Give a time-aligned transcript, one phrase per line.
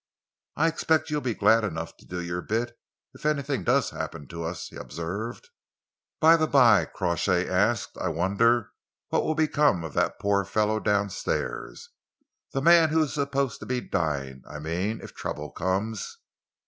[0.55, 2.75] "I expect you'll be glad enough to do your bit,
[3.13, 5.49] if anything does happen to us," he observed.
[6.19, 8.71] "By the by," Crawshay asked, "I wonder
[9.09, 11.89] what will become of that poor fellow downstairs
[12.51, 16.17] the man who is supposed to be dying, I mean if trouble comes?"